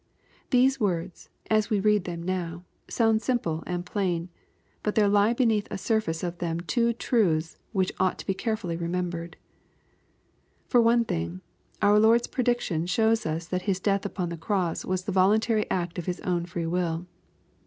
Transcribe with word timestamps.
''These 0.49 0.79
words^ 0.79 1.29
as 1.51 1.69
we 1.69 1.79
read 1.79 2.05
them 2.05 2.23
now^ 2.25 2.63
sound 2.89 3.21
simple 3.21 3.63
and 3.67 3.85
plain; 3.85 4.29
but 4.81 4.95
there 4.95 5.07
lie 5.07 5.31
beneath 5.33 5.69
the 5.69 5.77
surface 5.77 6.23
of 6.23 6.39
them 6.39 6.59
two 6.59 6.91
truths 6.93 7.55
which 7.71 7.91
ought 7.99 8.17
to 8.17 8.25
be 8.25 8.33
carefully 8.33 8.75
remembered. 8.75 9.37
For 10.67 10.81
one 10.81 11.05
thing, 11.05 11.41
our 11.83 11.99
Lord's 11.99 12.25
prediction 12.25 12.87
shows 12.87 13.27
us 13.27 13.45
that 13.49 13.61
His 13.69 13.79
death 13.79 14.03
upon 14.03 14.29
the'cross 14.29 14.83
was 14.83 15.03
the 15.03 15.11
voluntary 15.11 15.69
act 15.69 15.99
of 15.99 16.07
His 16.07 16.19
own 16.21 16.47
free 16.47 16.65
will. 16.65 17.05